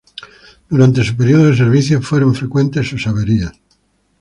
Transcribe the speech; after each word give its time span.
Durante 0.67 1.03
su 1.03 1.15
periodo 1.15 1.43
de 1.45 1.55
servicio, 1.55 2.01
fueron 2.01 2.33
frecuentes 2.33 2.87
sus 2.89 3.05
averías. 3.05 3.51